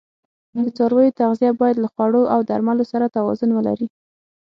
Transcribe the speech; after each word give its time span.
د 0.63 0.65
څارویو 0.77 1.17
تغذیه 1.19 1.51
باید 1.61 1.77
له 1.83 1.87
خوړو 1.93 2.21
او 2.33 2.39
درملو 2.49 2.83
سره 2.91 3.13
توازون 3.15 3.51
ولري. 3.53 3.87